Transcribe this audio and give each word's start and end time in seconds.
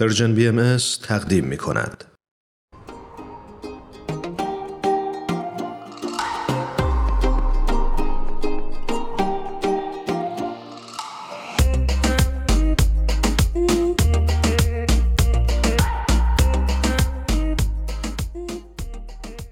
پرژن 0.00 0.34
بی 0.34 0.48
ام 0.48 0.76
تقدیم 1.02 1.44
می 1.44 1.56
کند. 1.56 2.04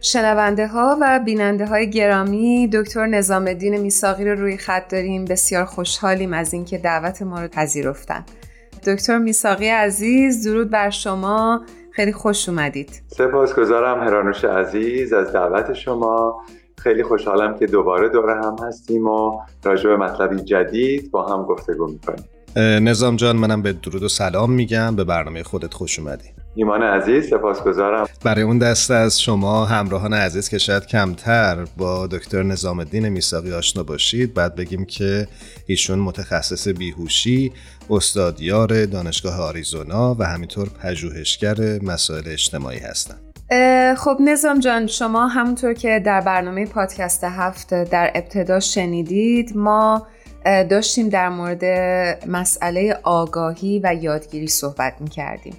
شنونده 0.00 0.66
ها 0.66 0.98
و 1.00 1.20
بیننده 1.24 1.66
های 1.66 1.90
گرامی 1.90 2.68
دکتر 2.72 3.06
نظام 3.06 3.46
الدین 3.46 3.76
میساقی 3.76 4.24
رو 4.24 4.40
روی 4.40 4.56
خط 4.56 4.88
داریم 4.88 5.24
بسیار 5.24 5.64
خوشحالیم 5.64 6.32
از 6.32 6.52
اینکه 6.52 6.78
دعوت 6.78 7.22
ما 7.22 7.40
رو 7.40 7.48
پذیرفتن 7.48 8.24
دکتر 8.86 9.18
میساقی 9.18 9.68
عزیز 9.68 10.48
درود 10.48 10.70
بر 10.70 10.90
شما. 10.90 11.60
خیلی 11.90 12.12
خوش 12.12 12.48
اومدید. 12.48 13.02
سپاسگزارم 13.06 14.00
هرانوش 14.00 14.44
عزیز 14.44 15.12
از 15.12 15.32
دعوت 15.32 15.72
شما. 15.72 16.42
خیلی 16.78 17.02
خوشحالم 17.02 17.58
که 17.58 17.66
دوباره 17.66 18.08
دوره 18.08 18.34
هم 18.34 18.56
هستیم 18.68 19.06
و 19.06 19.40
راجع 19.64 19.90
به 19.90 19.96
مطلبی 19.96 20.36
جدید 20.36 21.10
با 21.10 21.26
هم 21.26 21.42
گفتگو 21.42 21.86
می‌کنیم. 21.86 22.24
نظام 22.84 23.16
جان 23.16 23.36
منم 23.36 23.62
به 23.62 23.72
درود 23.72 24.02
و 24.02 24.08
سلام 24.08 24.52
میگم. 24.52 24.96
به 24.96 25.04
برنامه 25.04 25.42
خودت 25.42 25.74
خوش 25.74 25.98
اومدی. 25.98 26.28
ایمان 26.56 26.82
عزیز 26.82 27.28
سپاسگزارم. 27.30 28.06
برای 28.24 28.42
اون 28.42 28.58
دسته 28.58 28.94
از 28.94 29.20
شما 29.20 29.64
همراهان 29.64 30.14
عزیز 30.14 30.48
که 30.48 30.58
شاید 30.58 30.86
کمتر 30.86 31.64
با 31.76 32.06
دکتر 32.06 32.42
نظام 32.42 32.78
الدین 32.78 33.08
میساقی 33.08 33.52
آشنا 33.52 33.82
باشید 33.82 34.34
بعد 34.34 34.54
بگیم 34.54 34.84
که 34.84 35.28
ایشون 35.66 35.98
متخصص 35.98 36.68
بیهوشی 36.68 37.52
استادیار 37.90 38.86
دانشگاه 38.86 39.40
آریزونا 39.40 40.16
و 40.18 40.22
همینطور 40.22 40.68
پژوهشگر 40.68 41.82
مسائل 41.82 42.22
اجتماعی 42.26 42.78
هستند 42.78 43.34
خب 43.98 44.16
نظام 44.20 44.60
جان 44.60 44.86
شما 44.86 45.26
همونطور 45.26 45.74
که 45.74 46.02
در 46.04 46.20
برنامه 46.20 46.66
پادکست 46.66 47.24
هفت 47.24 47.74
در 47.74 48.10
ابتدا 48.14 48.60
شنیدید 48.60 49.56
ما 49.56 50.06
داشتیم 50.44 51.08
در 51.08 51.28
مورد 51.28 51.64
مسئله 52.28 52.98
آگاهی 53.02 53.80
و 53.84 53.94
یادگیری 53.94 54.48
صحبت 54.48 54.94
می 55.00 55.10
کردیم. 55.10 55.56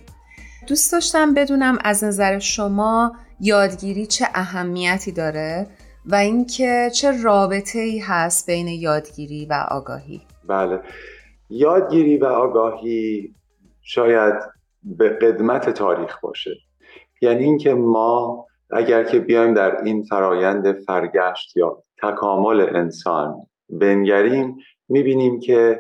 دوست 0.68 0.92
داشتم 0.92 1.34
بدونم 1.34 1.78
از 1.84 2.04
نظر 2.04 2.40
شما 2.40 3.16
یادگیری 3.40 4.06
چه 4.06 4.28
اهمیتی 4.34 5.12
داره 5.12 5.68
و 6.06 6.16
اینکه 6.16 6.92
چه 6.94 7.22
رابطه 7.24 7.80
ای 7.80 8.00
هست 8.00 8.46
بین 8.46 8.68
یادگیری 8.68 9.46
و 9.46 9.66
آگاهی. 9.70 10.22
بله. 10.48 10.80
یادگیری 11.50 12.18
و 12.18 12.26
آگاهی 12.26 13.34
شاید 13.82 14.36
به 14.84 15.10
قدمت 15.10 15.70
تاریخ 15.70 16.20
باشه. 16.20 16.56
یعنی 17.22 17.44
اینکه 17.44 17.74
ما 17.74 18.46
اگر 18.72 19.04
که 19.04 19.20
بیایم 19.20 19.54
در 19.54 19.84
این 19.84 20.04
فرایند 20.04 20.72
فرگشت 20.72 21.58
یا 21.58 21.84
تکامل 22.02 22.62
انسان 22.62 23.36
بنگریم 23.70 24.58
می‌بینیم 24.90 25.40
که 25.40 25.80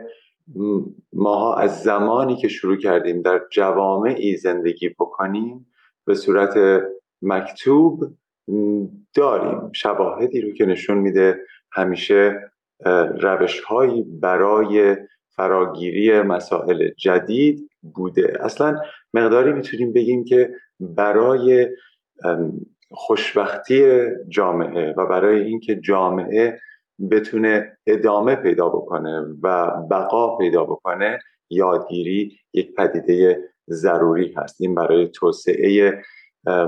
ماها 1.13 1.55
از 1.55 1.83
زمانی 1.83 2.35
که 2.35 2.47
شروع 2.47 2.77
کردیم 2.77 3.21
در 3.21 3.41
جوامعی 3.51 4.37
زندگی 4.37 4.89
بکنیم 4.89 5.67
به 6.05 6.15
صورت 6.15 6.83
مکتوب 7.21 8.03
داریم. 9.15 9.71
شواهدی 9.71 10.41
رو 10.41 10.53
که 10.53 10.65
نشون 10.65 10.97
میده 10.97 11.39
همیشه 11.71 12.51
روش 13.19 13.59
هایی 13.59 14.03
برای 14.03 14.97
فراگیری 15.37 16.21
مسائل 16.21 16.89
جدید 16.97 17.69
بوده. 17.95 18.37
اصلا 18.39 18.75
مقداری 19.13 19.53
می‌تونیم 19.53 19.93
بگیم 19.93 20.23
که 20.23 20.53
برای 20.79 21.69
خوشبختی 22.91 24.05
جامعه 24.27 24.93
و 24.97 25.05
برای 25.05 25.41
اینکه 25.41 25.75
جامعه 25.75 26.59
بتونه 27.11 27.77
ادامه 27.87 28.35
پیدا 28.35 28.69
بکنه 28.69 29.25
و 29.43 29.71
بقا 29.91 30.37
پیدا 30.37 30.63
بکنه 30.63 31.19
یادگیری 31.49 32.37
یک 32.53 32.75
پدیده 32.75 33.39
ضروری 33.69 34.33
هست. 34.37 34.61
این 34.61 34.75
برای 34.75 35.07
توسعه 35.07 36.01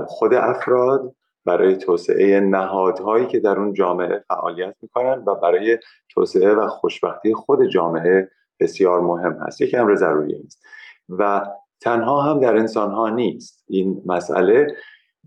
خود 0.06 0.34
افراد 0.34 1.14
برای 1.44 1.76
توسعه 1.76 2.40
نهادهایی 2.40 3.26
که 3.26 3.40
در 3.40 3.58
اون 3.58 3.72
جامعه 3.72 4.24
فعالیت 4.28 4.74
می‌کنن 4.82 5.24
و 5.26 5.34
برای 5.34 5.78
توسعه 6.08 6.54
و 6.54 6.66
خوشبختی 6.66 7.34
خود 7.34 7.68
جامعه 7.68 8.30
بسیار 8.60 9.00
مهم 9.00 9.32
هست. 9.32 9.60
یک 9.60 9.74
امر 9.74 9.94
ضروری 9.94 10.42
است 10.46 10.64
و 11.08 11.46
تنها 11.80 12.22
هم 12.22 12.40
در 12.40 12.56
انسان 12.56 12.90
ها 12.90 13.08
نیست. 13.08 13.64
این 13.68 14.02
مسئله 14.06 14.76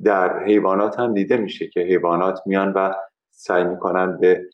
در 0.04 0.44
حیوانات 0.44 1.00
هم 1.00 1.14
دیده 1.14 1.38
میشه 1.38 1.68
که 1.68 1.80
حیوانات 1.80 2.40
میان 2.46 2.74
و 2.74 2.94
سعی 3.32 3.64
می‌کنن 3.64 4.18
به 4.18 4.46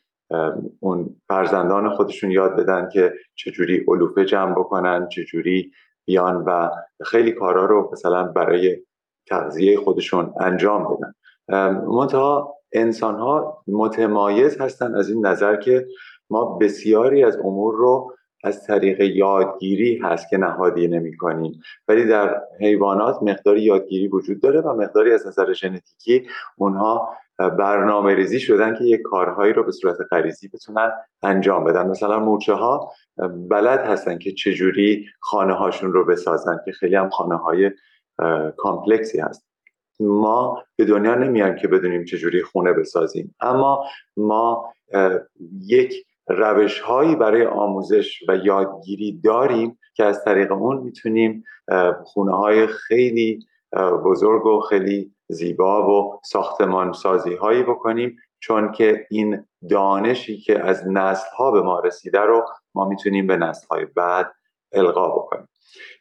اون 0.80 1.16
فرزندان 1.28 1.90
خودشون 1.90 2.30
یاد 2.30 2.56
بدن 2.56 2.88
که 2.92 3.14
چجوری 3.34 3.84
علوفه 3.88 4.24
جمع 4.24 4.52
بکنن 4.52 5.08
چجوری 5.08 5.72
بیان 6.04 6.36
و 6.36 6.70
خیلی 7.04 7.32
کارا 7.32 7.64
رو 7.64 7.90
مثلا 7.92 8.24
برای 8.24 8.76
تغذیه 9.26 9.78
خودشون 9.78 10.34
انجام 10.40 10.96
بدن. 10.96 11.14
منتها 11.86 12.54
انسان 12.72 13.14
ها 13.14 13.62
متمایز 13.68 14.60
هستن 14.60 14.94
از 14.94 15.10
این 15.10 15.26
نظر 15.26 15.56
که 15.56 15.86
ما 16.30 16.44
بسیاری 16.44 17.24
از 17.24 17.36
امور 17.36 17.74
رو 17.74 18.14
از 18.44 18.66
طریق 18.66 19.00
یادگیری 19.00 19.98
هست 19.98 20.28
که 20.28 20.36
نهادی 20.36 20.88
نمی 20.88 21.16
کنیم 21.16 21.60
ولی 21.88 22.04
در 22.04 22.40
حیوانات 22.60 23.22
مقداری 23.22 23.62
یادگیری 23.62 24.08
وجود 24.08 24.40
داره 24.40 24.60
و 24.60 24.72
مقداری 24.72 25.12
از 25.12 25.26
نظر 25.26 25.52
ژنتیکی 25.52 26.26
اونها 26.56 27.16
برنامه 27.38 28.14
ریزی 28.14 28.40
شدن 28.40 28.74
که 28.74 28.84
یک 28.84 29.02
کارهایی 29.02 29.52
رو 29.52 29.64
به 29.64 29.72
صورت 29.72 29.96
غریزی 30.10 30.48
بتونن 30.48 30.92
انجام 31.22 31.64
بدن. 31.64 31.86
مثلا 31.86 32.18
مورچه 32.18 32.52
ها 32.52 32.92
بلد 33.50 33.80
هستن 33.80 34.18
که 34.18 34.32
چجوری 34.32 35.06
خانه 35.20 35.54
هاشون 35.54 35.92
رو 35.92 36.04
بسازن 36.04 36.60
که 36.64 36.72
خیلی 36.72 36.96
هم 36.96 37.10
خانه 37.10 37.36
های 37.36 37.70
کامپلکسی 38.56 39.20
هست. 39.20 39.48
ما 40.00 40.64
به 40.76 40.84
دنیا 40.84 41.14
نمیان 41.14 41.56
که 41.56 41.68
بدونیم 41.68 42.04
چجوری 42.04 42.42
خونه 42.42 42.72
بسازیم. 42.72 43.34
اما 43.40 43.84
ما 44.16 44.72
یک 45.66 46.06
روش 46.28 46.80
هایی 46.80 47.16
برای 47.16 47.46
آموزش 47.46 48.22
و 48.28 48.36
یادگیری 48.36 49.20
داریم 49.20 49.78
که 49.94 50.04
از 50.04 50.24
طریق 50.24 50.52
اون 50.52 50.76
می‌تونیم 50.76 51.44
خونه 52.04 52.36
های 52.36 52.66
خیلی 52.66 53.46
بزرگ 54.04 54.46
و 54.46 54.60
خیلی 54.60 55.14
زیبا 55.28 55.90
و 55.90 56.20
ساختمان 56.24 56.92
سازی 56.92 57.34
هایی 57.34 57.62
بکنیم. 57.62 58.16
چون 58.40 58.72
که 58.72 59.06
این 59.10 59.44
دانشی 59.70 60.38
که 60.38 60.64
از 60.64 60.88
نسل 60.88 61.28
ها 61.36 61.50
به 61.50 61.62
ما 61.62 61.80
رسیده 61.80 62.20
رو 62.20 62.44
ما 62.74 62.88
می‌تونیم 62.88 63.26
به 63.26 63.36
نسل 63.36 63.66
های 63.70 63.84
بعد 63.84 64.32
القا 64.72 65.08
بکنیم. 65.08 65.48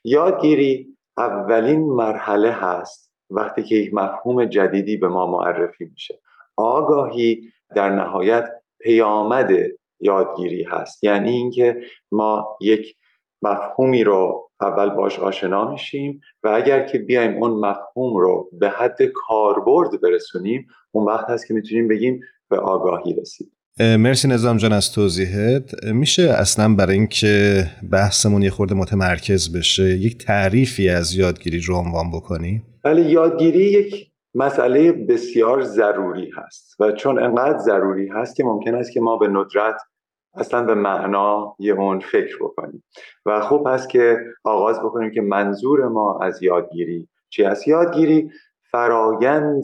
یادگیری 0.04 0.98
اولین 1.18 1.82
مرحله 1.82 2.52
هست 2.52 3.12
وقتی 3.30 3.64
که 3.64 3.76
یک 3.76 3.94
مفهوم 3.94 4.46
جدیدی 4.46 4.98
به 4.98 5.08
ما 5.08 5.26
معرفی 5.26 5.86
میشه. 5.86 6.20
آگاهی 6.56 7.52
در 7.76 7.90
نهایت 7.90 8.50
پیامد 8.80 9.52
یادگیری 10.00 10.64
هست. 10.64 11.04
یعنی 11.04 11.30
اینکه 11.30 11.78
ما 12.12 12.58
یک 12.62 12.96
مفهومی 13.42 14.04
رو 14.04 14.50
اول 14.62 14.90
باش 14.90 15.20
آشنا 15.20 15.72
میشیم 15.72 16.22
و 16.44 16.48
اگر 16.48 16.86
که 16.86 16.98
بیایم 16.98 17.44
اون 17.44 17.52
مفهوم 17.52 18.18
رو 18.18 18.50
به 18.60 18.70
حد 18.70 18.98
کاربرد 19.14 20.02
برسونیم 20.02 20.68
اون 20.92 21.06
وقت 21.06 21.30
هست 21.30 21.48
که 21.48 21.54
می‌تونیم 21.54 21.88
بگیم 21.88 22.20
به 22.50 22.58
آگاهی 22.58 23.14
رسید 23.14 23.52
مرسی 23.80 24.28
نظام 24.28 24.58
جان 24.58 24.74
از 24.74 24.92
توضیحت. 24.92 25.84
میشه 25.84 26.24
اصلا 26.24 26.76
برای 26.76 26.96
اینکه 26.96 27.66
بحثمون 27.92 28.42
یه 28.42 28.50
خورده 28.50 28.76
متمرکز 28.76 29.58
بشه 29.58 29.84
یک 29.84 30.18
تعریفی 30.18 30.90
از 30.90 31.16
یادگیری 31.16 31.60
رو 31.60 31.76
عنوان 31.76 32.12
بکنی؟ 32.12 32.62
ولی 32.84 33.02
یادگیری 33.02 33.64
یک 33.64 34.12
مسئله 34.38 34.92
بسیار 34.92 35.62
ضروری 35.62 36.32
هست 36.38 36.76
و 36.80 36.92
چون 36.92 37.24
انقدر 37.24 37.58
ضروری 37.58 38.08
هست 38.08 38.36
که 38.36 38.44
ممکن 38.44 38.76
است 38.76 38.92
که 38.92 39.02
ما 39.02 39.18
به 39.18 39.28
ندرت 39.28 39.82
اصلا 40.34 40.64
به 40.64 40.76
معنا 40.76 41.56
یه 41.60 41.74
اون 41.74 42.00
فکر 42.00 42.38
بکنیم. 42.42 42.84
و 43.26 43.42
خوب 43.42 43.68
هست 43.68 43.90
که 43.90 44.18
آغاز 44.44 44.80
بکنیم 44.80 45.12
که 45.12 45.22
منظور 45.22 45.88
ما 45.88 46.20
از 46.22 46.44
یادگیری 46.44 47.08
چی 47.30 47.44
از 47.44 47.68
یادگیری 47.68 48.32
فرایند 48.72 49.64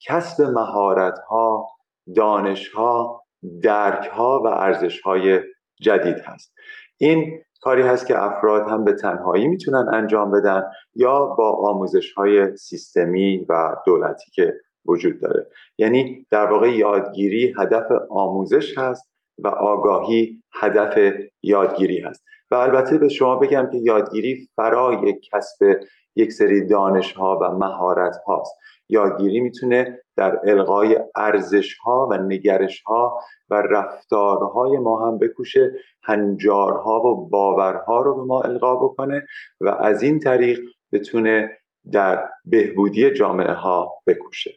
کسب 0.00 0.42
مهارت 0.42 1.18
ها 1.18 1.66
دانش 2.14 2.68
ها 2.68 3.22
درک 3.62 4.06
ها 4.06 4.42
و 4.44 4.46
ارزش 4.46 5.00
های 5.00 5.40
جدید 5.80 6.18
هست. 6.18 6.54
این 6.98 7.42
کاری 7.66 7.82
هست 7.82 8.06
که 8.06 8.22
افراد 8.22 8.68
هم 8.68 8.84
به 8.84 8.92
تنهایی 8.92 9.48
می‌تونن 9.48 9.88
انجام 9.92 10.30
بدن 10.30 10.62
یا 10.94 11.26
با 11.26 11.50
آموزش 11.52 12.12
های 12.12 12.56
سیستمی 12.56 13.46
و 13.48 13.76
دولتی 13.86 14.30
که 14.30 14.54
وجود 14.84 15.20
داره. 15.20 15.46
یعنی 15.78 16.26
در 16.30 16.46
واقع 16.46 16.70
یادگیری 16.76 17.54
هدف 17.58 17.86
آموزش 18.10 18.78
هست 18.78 19.10
و 19.38 19.48
آگاهی 19.48 20.42
هدف 20.60 21.14
یادگیری 21.42 22.00
هست. 22.00 22.24
و 22.50 22.54
البته 22.54 22.98
به 22.98 23.08
شما 23.08 23.36
بگم 23.36 23.68
که 23.72 23.78
یادگیری 23.78 24.48
فرای 24.56 25.20
کسب 25.32 25.80
یک 26.16 26.32
سری 26.32 26.66
دانش 26.66 27.12
ها 27.12 27.38
و 27.42 27.50
مهارت 27.50 28.16
هاست 28.26 28.56
یادگیری 28.88 29.40
می‌تونه 29.40 30.00
در 30.16 30.40
القای 30.44 30.98
ارزش 31.16 31.76
ها 31.78 32.08
و 32.10 32.14
نگرش 32.14 32.82
ها 32.82 33.20
و 33.50 33.54
رفتارهای 33.54 34.78
ما 34.78 35.08
هم 35.08 35.18
بکوشه 35.18 35.72
هنجارها 36.02 37.00
و 37.00 37.28
باورها 37.28 38.02
رو 38.02 38.14
به 38.14 38.22
ما 38.22 38.40
القا 38.42 38.76
بکنه 38.76 39.26
و 39.60 39.68
از 39.68 40.02
این 40.02 40.20
طریق 40.20 40.60
بتونه 40.92 41.50
در 41.92 42.28
بهبودی 42.44 43.10
جامعه 43.10 43.52
ها 43.52 43.94
بکوشه 44.06 44.50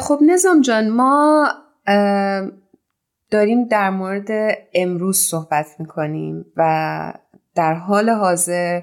خب 0.00 0.18
نظام 0.26 0.60
جان 0.60 0.88
ما 0.88 1.46
داریم 3.30 3.64
در 3.64 3.90
مورد 3.90 4.28
امروز 4.74 5.18
صحبت 5.18 5.66
می‌کنیم 5.78 6.44
و 6.56 7.12
در 7.54 7.74
حال 7.74 8.10
حاضر 8.10 8.82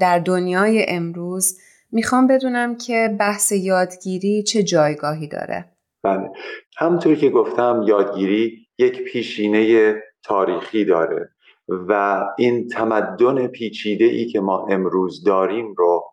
در 0.00 0.18
دنیای 0.18 0.84
امروز 0.88 1.58
می‌خوام 1.92 2.26
بدونم 2.26 2.76
که 2.76 3.16
بحث 3.20 3.52
یادگیری 3.52 4.42
چه 4.42 4.62
جایگاهی 4.62 5.28
داره. 5.28 5.71
بله. 6.02 6.30
همطور 6.76 7.14
که 7.14 7.30
گفتم 7.30 7.82
یادگیری 7.86 8.66
یک 8.78 9.04
پیشینه 9.04 9.94
تاریخی 10.22 10.84
داره 10.84 11.30
و 11.68 12.24
این 12.38 12.68
تمدن 12.68 13.46
پیچیده 13.46 14.04
ای 14.04 14.26
که 14.26 14.40
ما 14.40 14.66
امروز 14.70 15.24
داریم 15.24 15.74
رو 15.76 16.04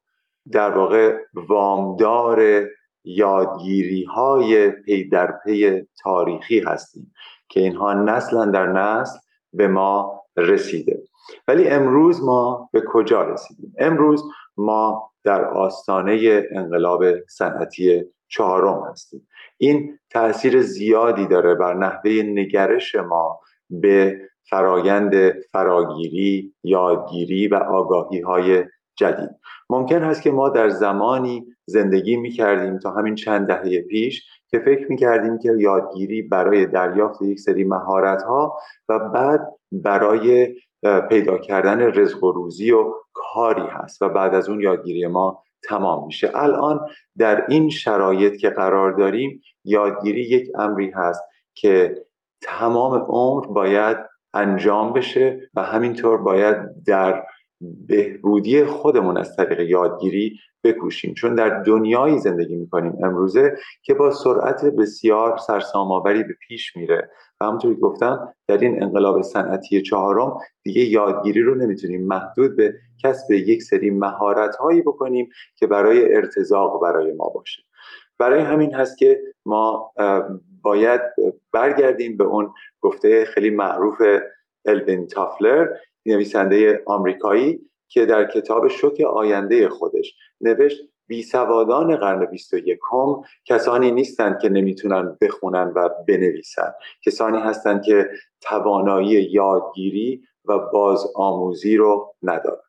در 0.51 0.77
واقع 0.77 1.18
وامدار 1.33 2.68
یادگیری 3.03 4.03
های 4.03 4.69
پی 4.69 5.09
در 5.09 5.33
پی 5.44 5.81
تاریخی 6.03 6.59
هستیم 6.59 7.13
که 7.50 7.59
اینها 7.59 7.94
نسلا 7.94 8.45
در 8.45 8.68
نسل 8.68 9.19
به 9.53 9.68
ما 9.68 10.24
رسیده. 10.38 11.03
ولی 11.47 11.68
امروز 11.68 12.24
ما 12.24 12.69
به 12.74 12.83
کجا 12.88 13.24
رسیدیم؟ 13.24 13.74
امروز 13.80 14.24
ما 14.57 15.12
در 15.24 15.45
آستانه 15.45 16.44
انقلاب 16.51 17.03
صنعتی 17.27 18.03
چهارم 18.29 18.83
هستیم. 18.91 19.27
این 19.57 19.99
تاثیر 20.09 20.61
زیادی 20.61 21.27
داره 21.27 21.55
بر 21.55 21.73
نحوه 21.73 22.11
نگرش 22.11 22.95
ما 22.95 23.39
به 23.69 24.21
فرایند 24.49 25.31
فراگیری 25.51 26.53
یادگیری 26.63 27.47
و 27.47 27.55
آگاهی 27.55 28.21
های 28.21 28.63
جدید. 28.95 29.29
ممکن 29.69 30.03
هست 30.03 30.21
که 30.21 30.31
ما 30.31 30.49
در 30.49 30.69
زمانی 30.69 31.45
زندگی 31.65 32.17
می 32.17 32.31
کردیم 32.31 32.79
تا 32.79 32.91
همین 32.91 33.15
چند 33.15 33.47
دهه 33.47 33.81
پیش 33.81 34.25
که 34.47 34.59
فکر 34.59 34.85
می 34.89 34.97
کردیم 34.97 35.37
که 35.37 35.51
یادگیری 35.57 36.21
برای 36.21 36.65
دریافت 36.65 37.21
یک 37.21 37.39
سری 37.39 37.63
مهارت 37.63 38.23
ها 38.23 38.57
و 38.89 38.99
بعد 38.99 39.47
برای 39.71 40.55
پیدا 41.09 41.37
کردن 41.37 41.81
رزق 41.81 42.23
و 42.23 42.31
روزی 42.31 42.71
و 42.71 42.93
کاری 43.13 43.67
هست 43.69 44.01
و 44.01 44.09
بعد 44.09 44.35
از 44.35 44.49
اون 44.49 44.61
یادگیری 44.61 45.07
ما 45.07 45.43
تمام 45.69 46.06
میشه. 46.06 46.31
الان 46.36 46.80
در 47.18 47.45
این 47.48 47.69
شرایط 47.69 48.38
که 48.38 48.50
قرار 48.50 48.92
داریم 48.92 49.42
یادگیری 49.63 50.21
یک 50.21 50.48
امری 50.56 50.92
هست 50.92 51.21
که 51.54 52.06
تمام 52.42 52.94
عمر 52.94 53.48
باید 53.48 53.98
انجام 54.33 54.94
بشه 54.94 55.50
و 55.54 55.63
همینطور 55.63 56.18
باید 56.18 56.83
در 56.88 57.24
بهبودی 57.61 58.63
خودمون 58.63 59.17
از 59.17 59.35
طریق 59.35 59.59
یادگیری 59.59 60.39
بکوشیم. 60.63 61.13
چون 61.13 61.35
در 61.35 61.50
دنیایی 61.63 62.19
زندگی 62.19 62.56
می‌کنیم 62.56 63.06
امروزه 63.06 63.57
که 63.83 63.94
با 63.94 64.11
سرعت 64.11 64.65
بسیار 64.65 65.38
سرسام‌آوری 65.38 66.23
به 66.23 66.33
پیش 66.47 66.75
میره. 66.75 67.09
و 67.41 67.45
همونطوری 67.45 67.75
گفتم 67.75 68.33
در 68.47 68.57
این 68.57 68.83
انقلاب 68.83 69.21
صنعتی 69.21 69.81
چهارم 69.81 70.38
دیگه 70.63 70.81
یادگیری 70.81 71.41
رو 71.41 71.56
نمی‌تونیم 71.56 72.07
محدود 72.07 72.56
به 72.56 72.73
کسب 73.03 73.31
یک 73.31 73.63
سری 73.63 73.89
مهارت 73.89 74.56
هایی 74.56 74.81
بکنیم 74.81 75.29
که 75.56 75.67
برای 75.67 76.15
ارتزاق 76.15 76.81
برای 76.81 77.13
ما 77.13 77.29
باشه. 77.29 77.63
برای 78.19 78.41
همین 78.41 78.73
هست 78.73 78.97
که 78.97 79.21
ما 79.45 79.91
باید 80.61 81.01
برگردیم 81.51 82.17
به 82.17 82.23
اون 82.23 82.53
گفته 82.81 83.25
خیلی 83.25 83.50
معروف 83.50 84.01
الوین 84.65 85.07
تافلر 85.07 85.67
نویسنده 86.05 86.83
آمریکایی 86.85 87.59
که 87.87 88.05
در 88.05 88.25
کتاب 88.25 88.67
شوک 88.67 89.01
آینده 89.01 89.69
خودش 89.69 90.13
نوشت 90.41 90.77
بیسوادان 91.07 91.95
قرن 91.95 92.25
21 92.25 92.79
کسانی 93.45 93.91
نیستند 93.91 94.39
که 94.41 94.49
نمی‌تونن 94.49 95.17
بخونن 95.21 95.71
و 95.75 95.89
بنویسن. 96.07 96.71
کسانی 97.05 97.37
هستند 97.37 97.83
که 97.83 98.09
توانایی 98.41 99.29
یادگیری 99.31 100.21
و 100.45 100.59
باز 100.73 101.07
آموزی 101.15 101.77
رو 101.77 102.15
ندارند. 102.23 102.59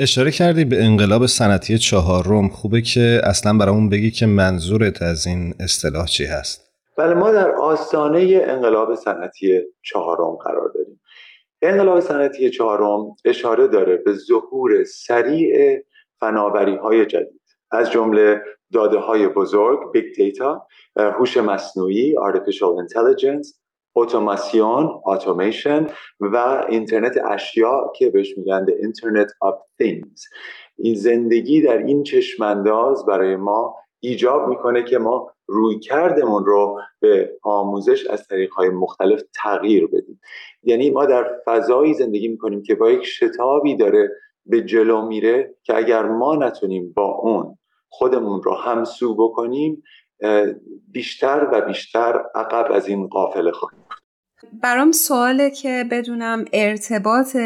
اشاره 0.00 0.30
کردی 0.30 0.64
به 0.64 0.84
انقلاب 0.84 1.26
صنعتی 1.26 1.78
چهارم. 1.78 2.48
خوبه 2.48 2.80
که 2.80 3.20
اصلا 3.24 3.58
برامون 3.58 3.88
بگی 3.88 4.10
که 4.10 4.26
منظورت 4.26 5.02
از 5.02 5.26
این 5.26 5.54
اصطلاح 5.60 6.06
چی 6.06 6.24
هست. 6.24 6.72
بله 6.98 7.14
ما 7.14 7.32
در 7.32 7.50
آستانه 7.50 8.40
انقلاب 8.44 8.94
صنعتی 8.94 9.60
چهارم 9.82 10.36
قرار 10.36 10.72
داریم. 10.74 11.00
انقلاب 11.62 12.00
صنعتی 12.00 12.50
چهارم 12.50 13.16
اشاره 13.24 13.66
داره 13.66 13.96
به 13.96 14.12
ظهور 14.12 14.84
سریع 14.84 15.82
فناوری 16.20 16.76
های 16.76 17.06
جدید. 17.06 17.40
از 17.70 17.90
جمله 17.90 18.42
داده 18.72 18.98
های 18.98 19.28
بزرگ 19.28 19.92
big 19.92 20.14
data 20.14 20.66
هوش 20.96 21.36
مصنوعی 21.36 22.14
artificial 22.16 22.84
intelligence 22.84 23.54
اتوماسیون 23.96 25.00
اتوماسیون 25.06 25.90
و 26.20 26.64
اینترنت 26.68 27.18
اشیا 27.30 27.92
که 27.96 28.10
بهش 28.10 28.38
میگن 28.38 28.66
اینترنت 28.82 29.30
of 29.44 29.54
things. 29.82 30.20
این 30.78 30.94
زندگی 30.94 31.62
در 31.62 31.78
این 31.78 32.02
چشمانداز 32.02 33.06
برای 33.06 33.36
ما 33.36 33.76
ایجاب 34.00 34.48
می‌کنه 34.48 34.82
که 34.82 34.98
ما 34.98 35.32
روی 35.46 35.78
کردمون 35.78 36.44
رو 36.44 36.80
به 37.00 37.38
آموزش 37.42 38.06
از 38.06 38.26
طریقهای 38.26 38.68
مختلف 38.68 39.22
تغییر 39.34 39.86
بدیم 39.86 40.20
یعنی 40.62 40.90
ما 40.90 41.06
در 41.06 41.30
فضایی 41.46 41.94
زندگی 41.94 42.28
می‌کنیم 42.28 42.62
که 42.62 42.74
با 42.74 42.90
یک 42.90 43.04
شتابی 43.04 43.76
داره 43.76 44.10
به 44.46 44.62
جلو 44.62 45.06
میره 45.06 45.54
که 45.62 45.76
اگر 45.76 46.02
ما 46.02 46.36
نتونیم 46.36 46.92
با 46.92 47.04
اون 47.04 47.58
خودمون 47.88 48.42
رو 48.42 48.54
همسو 48.54 49.14
بکنیم 49.14 49.82
بیشتر 50.88 51.48
و 51.52 51.60
بیشتر 51.60 52.24
عقب 52.34 52.72
از 52.72 52.88
این 52.88 53.06
قافله 53.06 53.52
خواهیم 53.52 53.80
برام 54.62 54.92
سواله 54.92 55.50
که 55.50 55.84
بدونم 55.90 56.44
ارتباط 56.52 57.36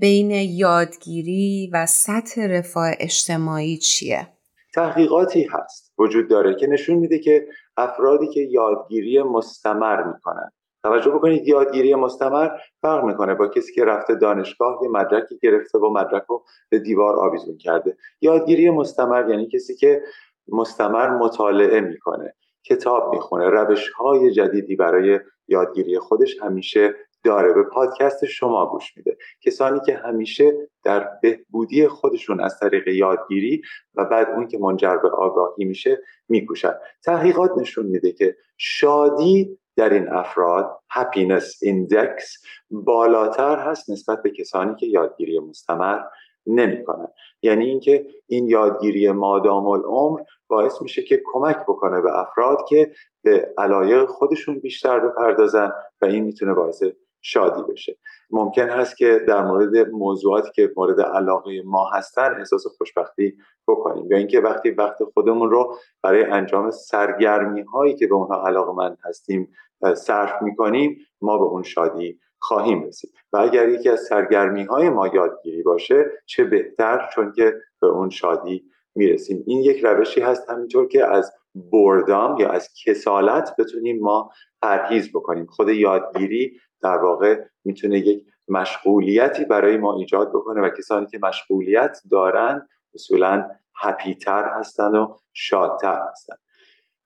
بین 0.00 0.30
یادگیری 0.30 1.70
و 1.72 1.86
سطح 1.86 2.46
رفاه 2.46 2.90
اجتماعی 3.00 3.76
چیه؟ 3.76 4.35
تحقیقاتی 4.76 5.42
هست. 5.42 5.92
وجود 5.98 6.28
داره 6.28 6.54
که 6.54 6.66
نشون 6.66 6.96
میده 6.96 7.18
که 7.18 7.48
افرادی 7.76 8.28
که 8.28 8.40
یادگیری 8.40 9.22
مستمر 9.22 10.02
می‌کنن. 10.02 10.50
توجه 10.82 11.10
بکنید 11.10 11.48
یادگیری 11.48 11.94
مستمر 11.94 12.48
فرق 12.82 13.04
می‌کنه 13.04 13.34
با 13.34 13.48
کسی 13.48 13.74
که 13.74 13.84
رفته 13.84 14.14
دانشگاه 14.14 14.78
یه 14.82 14.88
مدرکی 14.88 15.38
گرفته 15.42 15.78
و 15.78 15.90
مدرک 15.92 16.22
رو 16.28 16.44
به 16.68 16.78
دیوار 16.78 17.16
آویزون 17.16 17.56
کرده. 17.56 17.96
یادگیری 18.20 18.70
مستمر 18.70 19.30
یعنی 19.30 19.48
کسی 19.48 19.74
که 19.74 20.02
مستمر 20.48 21.10
مطالعه 21.10 21.80
می‌کنه 21.80 22.34
کتاب 22.64 23.14
می‌خونه 23.14 23.48
روش 23.48 23.90
های 23.90 24.30
جدیدی 24.30 24.76
برای 24.76 25.20
یادگیری 25.48 25.98
خودش 25.98 26.36
همیشه 26.42 26.94
داره 27.26 27.52
به 27.52 27.62
پادکست 27.62 28.24
شما 28.24 28.66
گوش 28.66 28.96
میده. 28.96 29.16
کسانی 29.40 29.80
که 29.86 29.94
همیشه 29.94 30.52
در 30.84 31.08
بهبودی 31.22 31.88
خودشون 31.88 32.40
از 32.40 32.58
طریق 32.58 32.88
یادگیری 32.88 33.62
و 33.94 34.04
بعد 34.04 34.28
اون 34.28 34.48
که 34.48 34.58
منجر 34.58 34.96
به 34.96 35.10
آگاهی 35.10 35.64
میشه 35.64 36.02
میکوشن. 36.28 36.74
تحقیقات 37.04 37.50
نشون 37.58 37.86
میده 37.86 38.12
که 38.12 38.36
شادی 38.58 39.58
در 39.76 39.92
این 39.92 40.08
افراد 40.08 40.78
happiness 40.90 41.58
index 41.62 42.42
بالاتر 42.70 43.58
هست 43.58 43.90
نسبت 43.90 44.22
به 44.22 44.30
کسانی 44.30 44.74
که 44.74 44.86
یادگیری 44.86 45.38
مستمر 45.38 45.98
نمی‌کنن. 46.46 47.08
یعنی 47.42 47.64
اینکه 47.64 48.06
این 48.26 48.48
یادگیری 48.48 49.12
مادام 49.12 49.66
العمر 49.66 50.20
باعث 50.48 50.82
میشه 50.82 51.02
که 51.02 51.22
کمک 51.24 51.56
بکنه 51.56 52.00
به 52.00 52.18
افراد 52.18 52.58
که 52.68 52.92
به 53.22 53.54
علایق 53.58 54.06
خودشون 54.06 54.58
بیشتر 54.58 55.00
بپردازن 55.00 55.72
و 56.02 56.04
این 56.04 56.24
می‌تونه 56.24 56.54
باعث 56.54 56.82
شادی 57.28 57.72
بشه. 57.72 57.96
ممکن 58.30 58.68
هست 58.68 58.96
که 58.96 59.24
در 59.28 59.44
مورد 59.44 59.76
موضوعاتی 59.76 60.50
که 60.54 60.72
مورد 60.76 61.00
علاقه 61.00 61.62
ما 61.64 61.90
هستن 61.94 62.34
احساس 62.38 62.66
خوشبختی 62.66 63.36
بکنیم 63.68 64.12
یا 64.12 64.18
اینکه 64.18 64.40
وقتی 64.40 64.70
وقت 64.70 65.04
خودمون 65.14 65.50
رو 65.50 65.76
برای 66.02 66.24
انجام 66.24 66.70
سرگرمی 66.70 67.62
هایی 67.62 67.94
که 67.94 68.06
به 68.06 68.14
اونها 68.14 68.46
علاقه 68.46 68.96
هستیم 69.04 69.52
صرف 69.94 70.42
می‌کنیم 70.42 70.96
ما 71.20 71.38
به 71.38 71.44
اون 71.44 71.62
شادی 71.62 72.20
خواهیم 72.38 72.84
رسید. 72.84 73.10
و 73.32 73.36
اگر 73.36 73.68
یکی 73.68 73.88
از 73.88 74.00
سرگرمی 74.00 74.64
های 74.64 74.88
ما 74.88 75.06
یادگیری 75.06 75.62
باشه 75.62 76.04
چه 76.26 76.44
بهتر؟ 76.44 77.10
چون 77.14 77.32
که 77.32 77.54
به 77.80 77.86
اون 77.86 78.10
شادی 78.10 78.64
می‌رسیم. 78.94 79.44
این 79.46 79.60
یک 79.60 79.84
روشی 79.84 80.20
هست 80.20 80.50
همینطور 80.50 80.88
که 80.88 81.06
از 81.06 81.32
بردام 81.72 82.38
یا 82.38 82.48
از 82.48 82.68
کسالت 82.84 83.54
بتونیم 83.58 84.00
ما 84.00 84.30
پرهیز 84.62 85.12
بکنیم. 85.12 85.46
خود 85.46 85.68
یادگیری 85.68 86.60
در 86.82 86.98
واقع 86.98 87.40
می‌تونه 87.64 87.98
یک 87.98 88.24
مشغولیتی 88.48 89.44
برای 89.44 89.76
ما 89.76 89.96
ایجاد 89.96 90.28
بکنه 90.28 90.60
و 90.60 90.68
کسانی 90.68 91.06
که 91.06 91.18
مشغولیت 91.22 91.98
دارن 92.10 92.68
اصولا 92.94 93.50
هپیتر 93.76 94.44
هستن 94.44 94.94
و 94.94 95.16
شادتر 95.32 96.00
هستن. 96.10 96.34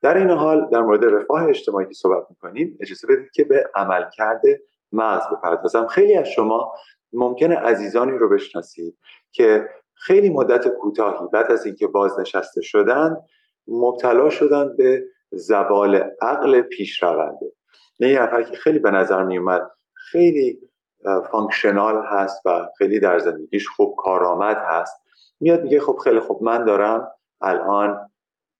در 0.02 0.16
این 0.16 0.30
حال 0.30 0.68
در 0.72 0.80
مورد 0.80 1.04
رفاه 1.04 1.48
اجتماعی 1.48 1.86
که 1.86 1.94
صحبت 1.94 2.26
می‌کنیم 2.30 2.78
اجازه 2.80 3.06
بدید 3.06 3.30
که 3.30 3.44
به 3.44 3.70
عملکرد 3.74 4.42
مغز 4.92 5.24
بپردازم. 5.32 5.86
خیلی 5.86 6.14
از 6.14 6.28
شما 6.28 6.74
ممکنه 7.12 7.56
عزیزانی 7.56 8.18
رو 8.18 8.28
بشناسید 8.28 8.98
که 9.32 9.68
خیلی 9.94 10.30
مدت 10.30 10.68
کوتاهی 10.68 11.26
بعد 11.32 11.52
از 11.52 11.66
اینکه 11.66 11.86
بازنشسته 11.86 12.62
شدن 12.62 13.16
مبتلا 13.70 14.30
شدن 14.30 14.76
به 14.76 15.04
زبال 15.32 16.10
عقل 16.22 16.60
پیشرونده. 16.60 17.52
یه 17.98 18.28
که 18.50 18.56
خیلی 18.56 18.78
به 18.78 18.90
نظر 18.90 19.24
می 19.24 19.38
اومد 19.38 19.70
خیلی 19.94 20.58
فانکشنال 21.30 22.04
هست 22.06 22.46
و 22.46 22.66
خیلی 22.78 23.00
در 23.00 23.18
زندگیش 23.18 23.68
خوب 23.68 23.94
کارآمد 23.98 24.56
هست 24.56 24.96
میاد 25.40 25.62
میگه 25.62 25.80
خب 25.80 25.98
خیلی 26.04 26.20
خوب 26.20 26.42
من 26.42 26.64
دارم 26.64 27.10
الان 27.40 28.10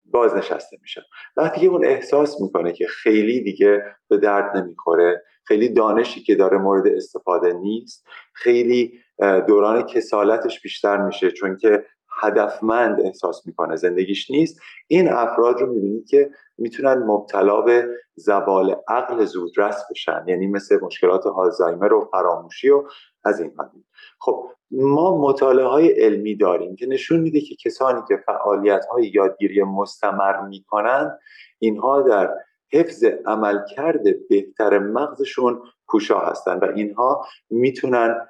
بازنشسته 0.05 0.77
میشم. 0.83 1.03
وقتی 1.37 1.61
که 1.61 1.67
اون 1.67 1.85
احساس 1.85 2.41
می‌کنه 2.41 2.73
که 2.73 2.87
خیلی 2.87 3.41
دیگه 3.41 3.85
به 4.09 4.17
درد 4.17 4.57
نمی‌خوره 4.57 5.23
خیلی 5.45 5.69
دانشی 5.69 6.23
که 6.23 6.35
داره 6.35 6.59
مورد 6.59 6.87
استفاده 6.87 7.53
نیست 7.53 8.07
خیلی 8.35 9.01
دوران 9.47 9.83
کسالتش 9.83 10.61
بیشتر 10.63 10.97
میشه 10.97 11.31
چون 11.31 11.57
که 11.57 11.85
هدفمند 12.21 13.01
احساس 13.01 13.47
می‌کنه 13.47 13.77
زندگیش 13.77 14.31
نیست. 14.31 14.61
این 14.89 15.09
افراد 15.09 15.61
رو 15.61 15.73
می‌بینید 15.73 16.09
که 16.09 16.31
می‌تونن 16.59 16.95
مبتلا 16.95 17.61
به 17.61 17.89
زوال 18.15 18.77
عقل 18.89 19.25
زودرس 19.25 19.83
بشن 19.91 20.25
یعنی 20.27 20.47
مثل 20.47 20.79
مشکلات 20.83 21.27
آلزایمر 21.27 21.93
و 21.93 22.09
فراموشی 22.13 22.71
و 22.71 22.85
از 23.25 23.41
این 23.41 23.51
قبیل. 23.51 23.83
خب 24.21 24.51
ما 24.71 25.19
مطالعه 25.19 25.67
های 25.67 25.89
علمی 25.89 26.37
داریم 26.37 26.77
که 26.77 26.87
نشون 26.87 27.21
میده 27.21 27.41
که 27.41 27.55
کسانی 27.65 28.01
که 28.09 28.17
فعالیت 28.27 28.85
های 28.85 29.07
یادگیری 29.15 29.63
مستمر 29.63 30.41
می‌کنن 30.41 31.19
اینها 31.59 32.03
در 32.03 32.35
حفظ 32.73 33.05
عملکرد 33.27 34.29
بهتر 34.29 34.79
مغزشون 34.79 35.63
کوشا 35.87 36.19
هستن 36.19 36.59
و 36.59 36.67
اینها 36.75 37.27
می‌تونن 37.51 38.30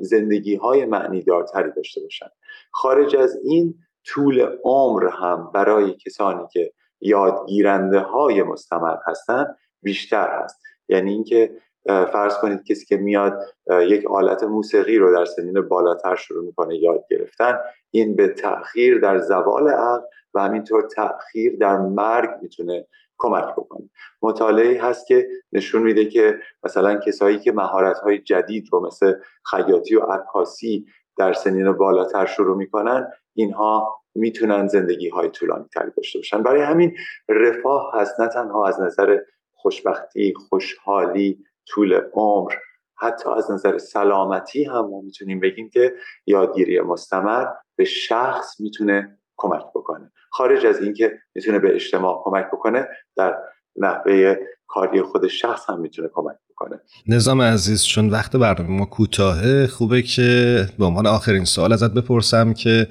زندگی 0.00 0.54
های 0.54 0.84
معنی 0.84 1.22
دارتری 1.22 1.72
داشته 1.76 2.00
باشن. 2.00 2.28
خارج 2.72 3.16
از 3.16 3.38
این 3.44 3.74
طول 4.04 4.56
عمر 4.64 5.08
هم 5.08 5.50
برای 5.54 5.92
کسانی 5.92 6.46
که 6.52 6.72
یادگیرنده 7.00 8.00
های 8.00 8.42
مستمر 8.42 8.96
هستن 9.06 9.46
بیشتر 9.82 10.42
هست. 10.42 10.62
یعنی 10.88 11.12
اینکه 11.12 11.50
فرض 11.86 12.38
کنید 12.38 12.64
کسی 12.64 12.86
که 12.86 12.96
میاد 12.96 13.38
یک 13.70 14.10
آلت 14.10 14.42
موسیقی 14.42 14.98
رو 14.98 15.16
در 15.16 15.24
سنین 15.24 15.60
بالاتر 15.60 16.16
شروع 16.16 16.44
می‌کنه 16.44 16.76
یاد 16.76 17.04
گرفتن 17.10 17.58
این 17.90 18.16
به 18.16 18.28
تأخیر 18.28 18.98
در 18.98 19.18
زوال 19.18 19.68
عقل 19.68 20.04
و 20.34 20.42
همینطور 20.42 20.82
تأخیر 20.82 21.56
در 21.56 21.76
مرگ 21.76 22.30
می‌تونه 22.42 22.86
کمک 23.20 23.54
بکنه. 23.56 23.90
مطالعه 24.22 24.82
هست 24.82 25.06
که 25.06 25.28
نشون 25.52 25.82
میده 25.82 26.04
که 26.04 26.38
مثلا 26.64 26.94
کسایی 26.98 27.38
که 27.38 27.52
مهارت 27.52 27.98
های 27.98 28.18
جدید 28.18 28.68
رو 28.72 28.86
مثل 28.86 29.14
خیاطی 29.44 29.96
و 29.96 30.00
عکاسی 30.00 30.86
در 31.16 31.32
سنین 31.32 31.72
بالاتر 31.72 32.26
شروع 32.26 32.56
می‌کنن 32.56 33.12
اینها 33.34 34.00
می‌تونن 34.14 34.66
زندگی 34.66 35.08
های 35.08 35.28
طولانی 35.28 35.64
تری 35.74 35.90
داشته 35.96 36.18
باشن. 36.18 36.42
برای 36.42 36.62
همین 36.62 36.96
رفاه 37.28 37.90
هست 37.94 38.20
نه 38.20 38.28
تنها 38.28 38.66
از 38.66 38.80
نظر 38.80 39.18
خوشبختی 39.52 40.34
خوشحالی 40.48 41.44
طول 41.66 42.00
عمر 42.12 42.52
حتی 42.98 43.30
از 43.30 43.50
نظر 43.50 43.78
سلامتی 43.78 44.64
هم 44.64 44.86
ما 44.86 45.00
می‌تونیم 45.00 45.40
بگیم 45.40 45.70
که 45.70 45.94
یادگیری 46.26 46.80
مستمر 46.80 47.46
به 47.76 47.84
شخص 47.84 48.60
می‌تونه 48.60 49.19
کمک 49.40 49.62
بکنه. 49.74 50.12
خارج 50.30 50.66
از 50.66 50.80
اینکه 50.80 51.12
می‌تونه 51.34 51.58
به 51.58 51.74
اجتماع 51.74 52.22
کمک 52.24 52.46
بکنه 52.52 52.88
در 53.16 53.34
نحوه 53.76 54.34
کاری 54.66 55.02
خود 55.02 55.26
شخص 55.26 55.70
هم 55.70 55.80
می‌تونه 55.80 56.08
کمک 56.14 56.36
بکنه. 56.50 56.80
نظام 57.08 57.42
عزیز 57.42 57.84
چون 57.84 58.10
وقت 58.10 58.36
برنامه 58.36 58.78
ما 58.78 58.86
کوتاهه 58.86 59.66
خوبه 59.66 60.02
که 60.02 60.60
به 60.78 60.84
عنوان 60.84 61.06
آخرین 61.06 61.44
سوال 61.44 61.72
ازت 61.72 61.94
بپرسم 61.94 62.52
که 62.52 62.86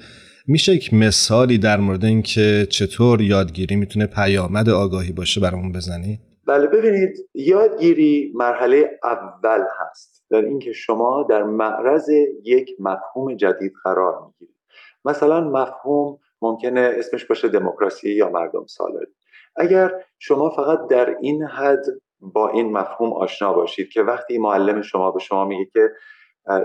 میشه 0.47 0.73
یک 0.73 0.93
مثالی 0.93 1.57
در 1.57 1.77
مورد 1.77 2.05
اینکه 2.05 2.67
چطور 2.69 3.21
یادگیری 3.21 3.75
می‌تونه 3.75 4.05
پیامد 4.05 4.69
آگاهی 4.69 5.11
باشه 5.11 5.41
برامون 5.41 5.71
بزنی؟ 5.71 6.19
بله 6.47 6.67
ببینید 6.67 7.29
یادگیری 7.33 8.31
مرحله 8.35 8.99
اول 9.03 9.63
هست. 9.79 10.23
در 10.31 10.45
اینکه 10.45 10.73
شما 10.73 11.27
در 11.29 11.43
معرض 11.43 12.09
یک 12.43 12.69
مفهوم 12.79 13.35
جدید 13.35 13.73
قرار 13.83 14.13
می‌گیرید. 14.25 14.55
مثلا 15.05 15.41
مفهوم 15.41 16.19
ممکنه 16.41 16.93
اسمش 16.95 17.25
باشه 17.25 17.47
دموکراسی 17.47 18.09
یا 18.09 18.29
مردم 18.29 18.65
سالاری. 18.65 19.11
اگر 19.55 19.91
شما 20.19 20.49
فقط 20.49 20.87
در 20.87 21.17
این 21.21 21.43
حد 21.43 21.85
با 22.19 22.49
این 22.49 22.71
مفهوم 22.71 23.13
آشنا 23.13 23.53
باشید 23.53 23.89
که 23.89 24.03
وقتی 24.03 24.37
معلم 24.37 24.81
شما 24.81 25.11
به 25.11 25.19
شما 25.19 25.45
میگه 25.45 25.65
که 25.73 25.91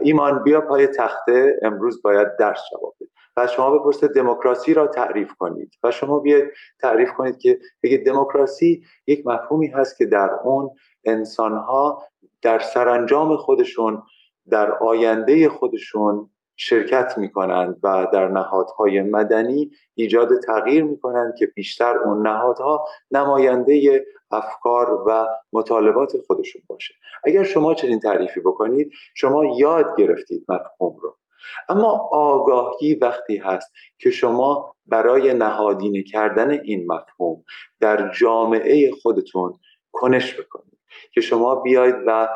ایمان 0.03 0.43
بیا 0.43 0.61
پای 0.61 0.87
تخته 0.87 1.59
امروز 1.63 2.03
باید 2.03 2.29
درس 2.39 2.61
جواب 2.73 2.95
بدید 3.01 3.15
و 3.37 3.47
شما 3.47 3.79
بپرسید 3.79 4.11
دموکراسی 4.11 4.75
را 4.75 4.87
تعریف 4.87 5.33
کنید. 5.39 5.75
و 5.83 5.91
شما 5.91 6.19
بیاید 6.19 6.51
تعریف 6.81 7.13
کنید 7.13 7.39
که 7.39 7.59
بگید 7.83 8.07
دموکراسی 8.07 8.85
یک 9.07 9.27
مفهومی 9.27 9.67
هست 9.67 9.99
که 9.99 10.07
در 10.07 10.31
اون 10.45 10.71
انسانها 11.05 12.03
در 12.43 12.59
سرانجام 12.59 13.37
خودشون 13.37 14.03
در 14.51 14.73
آینده 14.73 15.49
خودشون 15.49 16.31
شرکت 16.57 17.19
می 17.19 17.33
کنند 17.33 17.77
و 17.83 18.07
در 18.13 18.29
نهادهای 18.29 19.03
مدنی 19.03 19.71
ایجاد 19.95 20.41
تغییر 20.41 20.85
می 20.85 21.01
کنند 21.01 21.35
که 21.39 21.47
بیشتر 21.47 21.99
اون 21.99 22.27
نهادها 22.27 22.87
نماینده 23.11 24.05
افکار 24.31 25.05
و 25.07 25.27
مطالبات 25.53 26.13
خودشون 26.27 26.63
باشه. 26.67 26.95
اگر 27.25 27.43
شما 27.43 27.75
چنین 27.75 28.01
تعریفی 28.01 28.41
بکنید 28.41 28.93
شما 29.15 29.45
یاد 29.45 29.97
گرفتید 29.99 30.45
مفهوم 30.49 30.97
رو. 31.03 31.17
اما 31.69 32.09
آگاهی 32.13 32.95
وقتی 32.95 33.37
هست 33.37 33.73
که 33.99 34.11
شما 34.11 34.75
برای 34.87 35.35
نهادینه 35.35 36.03
کردن 36.03 36.51
این 36.51 36.87
مفهوم 36.93 37.45
در 37.81 38.13
جامعه 38.13 38.91
خودتون 39.03 39.59
کنش 39.93 40.41
بکنید 40.41 40.79
که 41.13 41.21
شما 41.21 41.55
بیاید 41.55 41.95
و 42.07 42.29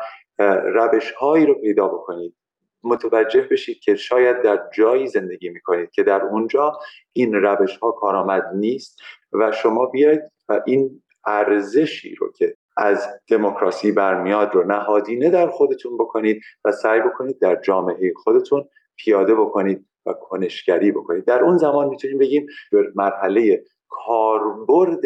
روش 0.73 1.11
هایی 1.11 1.45
رو 1.45 1.53
پیدا 1.53 1.87
بکنید 1.87 2.35
متوجه 2.83 3.41
بشید 3.41 3.79
که 3.79 3.95
شاید 3.95 4.41
در 4.41 4.59
جایی 4.73 5.07
زندگی 5.07 5.49
می‌کنید 5.49 5.91
که 5.91 6.03
در 6.03 6.21
اونجا 6.21 6.79
این 7.13 7.33
روش 7.33 7.77
ها 7.77 7.91
کارآمد 7.91 8.43
نیست 8.55 8.99
و 9.33 9.51
شما 9.51 9.85
بیاید 9.85 10.21
و 10.49 10.61
این 10.65 11.03
ارزشی 11.25 12.15
رو 12.15 12.31
که 12.31 12.55
از 12.77 13.07
دموکراسی 13.29 13.91
برمیاد 13.91 14.55
رو 14.55 14.67
نهادینه 14.67 15.29
در 15.29 15.47
خودتون 15.47 15.97
بکنید 15.97 16.41
و 16.65 16.71
سعی 16.71 17.01
بکنید 17.01 17.39
در 17.39 17.55
جامعه 17.61 18.13
خودتون 18.23 18.65
پیاده 18.97 19.35
بکنید 19.35 19.85
و 20.05 20.13
کنشگری 20.13 20.91
بکنید. 20.91 21.25
در 21.25 21.43
اون 21.43 21.57
زمان 21.57 21.89
می‌تونیم 21.89 22.17
بگیم 22.17 22.45
به 22.71 22.91
مرحله 22.95 23.63
کاربرد 23.89 25.01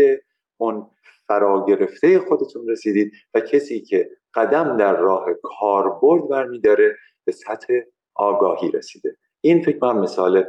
اون 0.58 0.90
فرا 1.28 1.66
گرفته 1.68 2.20
خودتون 2.20 2.70
رسیدید 2.70 3.12
و 3.34 3.40
کسی 3.40 3.82
که 3.82 4.10
قدم 4.34 4.78
در 4.78 4.98
راه 4.98 5.26
کاربرد 5.44 6.28
برمیداره 6.30 6.98
به 7.26 7.32
سطح 7.32 7.74
آگاهی 8.16 8.72
رسیده. 8.72 9.16
این 9.42 9.64
فکر 9.64 9.78
من 9.82 10.00
مثال 10.00 10.44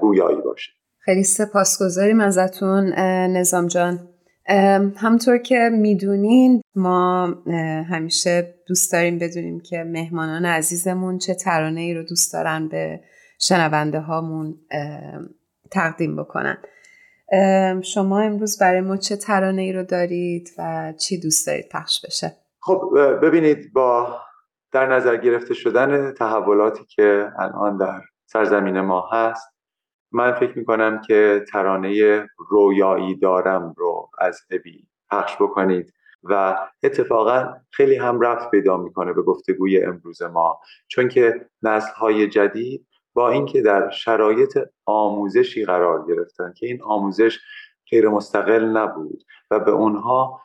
گویایی 0.00 0.40
باشه. 0.40 0.72
خیلی 0.98 1.24
سپاسگزاریم 1.24 2.20
ازتون 2.20 2.92
نظام 3.36 3.66
جان. 3.66 4.08
همطور 4.96 5.38
که 5.38 5.70
می‌دونین 5.72 6.62
ما 6.74 7.26
همیشه 7.90 8.54
دوست 8.66 8.92
داریم 8.92 9.18
بدونیم 9.18 9.60
که 9.60 9.84
مهمانان 9.84 10.44
عزیزمون 10.44 11.18
چه 11.18 11.34
ترانه 11.34 11.80
ای 11.80 11.94
رو 11.94 12.02
دوست 12.02 12.32
دارن 12.32 12.68
به 12.68 13.00
شنونده 13.40 14.00
هامون 14.00 14.54
تقدیم 15.70 16.16
بکنن. 16.16 16.58
شما 17.82 18.20
امروز 18.20 18.58
برای 18.58 18.80
ما 18.80 18.96
چه 18.96 19.16
ترانه 19.16 19.62
ای 19.62 19.72
رو 19.72 19.82
دارید 19.82 20.50
و 20.58 20.92
چی 20.98 21.20
دوست 21.20 21.46
دارید 21.46 21.68
پخش 21.72 22.06
بشه؟ 22.06 22.32
خب 22.60 22.90
ببینید 23.22 23.72
با 23.72 24.16
در 24.76 24.86
نظر 24.86 25.16
گرفته 25.16 25.54
شدن 25.54 26.12
تحولاتی 26.12 26.84
که 26.84 27.32
الان 27.38 27.76
در 27.76 28.00
سرزمین 28.26 28.80
ما 28.80 29.08
هست 29.12 29.54
من 30.12 30.32
فکر 30.32 30.58
می‌کنم 30.58 31.00
که 31.00 31.44
ترانه 31.52 32.22
رویایی 32.36 33.14
دارم 33.14 33.74
رو 33.76 34.10
از 34.18 34.40
ابی 34.50 34.88
پخش 35.10 35.36
بکنید 35.36 35.92
و 36.22 36.56
اتفاقا 36.82 37.54
خیلی 37.70 37.96
هم 37.96 38.20
رفت 38.20 38.50
پیدا 38.50 38.76
می‌کنه 38.76 39.12
به 39.12 39.22
گفتگوی 39.22 39.84
امروز 39.84 40.22
ما. 40.22 40.60
چون 40.88 41.08
که 41.08 41.46
نسل 41.62 41.92
های 41.92 42.28
جدید 42.28 42.86
با 43.14 43.30
اینکه 43.30 43.62
در 43.62 43.90
شرایط 43.90 44.58
آموزشی 44.86 45.64
قرار 45.64 46.06
گرفتن 46.08 46.52
که 46.56 46.66
این 46.66 46.82
آموزش 46.82 47.38
غیر 47.90 48.08
مستقل 48.08 48.64
نبود 48.64 49.22
و 49.50 49.58
به 49.58 49.70
اونها 49.70 50.40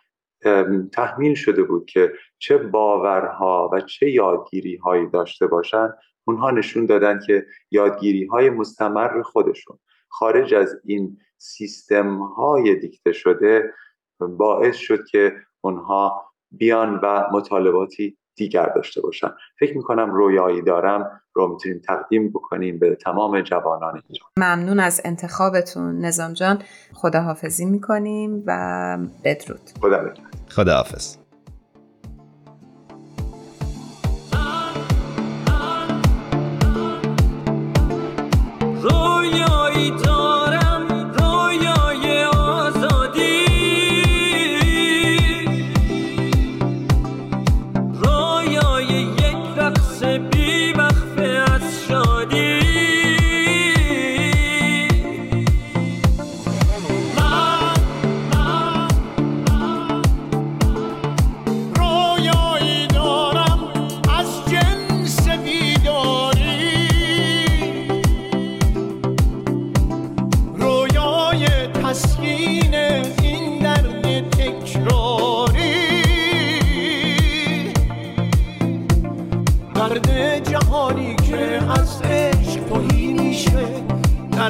تحمیل 0.91 1.33
شده 1.33 1.63
بود 1.63 1.85
که 1.85 2.13
چه 2.39 2.57
باورها 2.57 3.69
و 3.73 3.81
چه 3.81 4.09
یادگیری 4.09 4.75
هایی 4.75 5.07
داشته 5.09 5.47
باشن. 5.47 5.89
اونها 6.23 6.51
نشون 6.51 6.85
دادن 6.85 7.19
که 7.27 7.45
یادگیری 7.71 8.25
های 8.25 8.49
مستمر 8.49 9.21
خودشون 9.21 9.79
خارج 10.09 10.53
از 10.53 10.81
این 10.85 11.17
سیستم 11.37 12.17
های 12.17 12.75
دیکته 12.75 13.11
شده 13.11 13.73
باعث 14.19 14.75
شد 14.75 15.05
که 15.11 15.35
اونها 15.61 16.31
بیان 16.51 16.99
و 17.03 17.29
مطالباتی 17.31 18.17
دیگر 18.41 18.65
داشته 18.75 19.01
باشن 19.01 19.27
فکر 19.59 19.77
می‌کنم 19.77 20.11
رویایی 20.11 20.61
دارم 20.61 21.21
رو 21.33 21.47
می‌تونیم 21.47 21.81
تقدیم 21.87 22.29
بکنیم 22.29 22.79
به 22.79 22.95
تمام 22.95 23.41
جوانان 23.41 24.01
ایران 24.09 24.29
ممنون 24.37 24.79
از 24.79 25.01
انتخابتون 25.05 26.05
نظام 26.05 26.33
جان. 26.33 26.59
خداحافظی 26.93 27.65
می‌کنیم 27.65 28.43
و 28.47 28.97
بدرود. 29.23 29.59
خدا 29.81 29.97
بدرود 29.97 30.19
خداحافظ. 30.49 31.20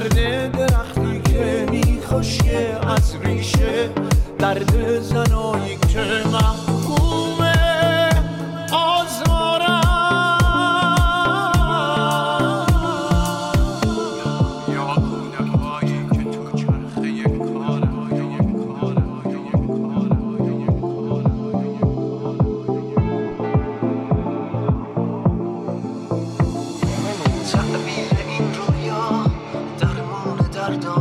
درد 0.01 0.51
درختی 0.51 1.21
که 1.21 1.65
میخوشه 1.71 2.79
از 2.87 3.15
ریشه 3.23 3.89
درد 4.39 4.99
زنایی 4.99 5.77
که 5.77 5.99
محکوم 6.31 7.51
to 27.51 27.77
me. 27.79 28.00
don't 30.69 30.79
know. 30.81 31.00